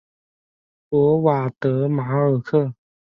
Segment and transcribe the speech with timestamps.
[0.89, 2.73] 博瓦德马尔克。